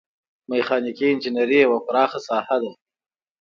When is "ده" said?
2.61-2.71